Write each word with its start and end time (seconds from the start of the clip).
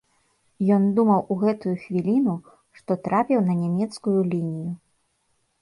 Ён 0.77 0.87
думаў 0.99 1.21
у 1.35 1.35
гэтую 1.43 1.75
хвіліну, 1.83 2.35
што 2.79 2.91
трапіў 3.09 3.39
на 3.51 3.59
нямецкую 3.61 4.17
лінію. 4.33 4.71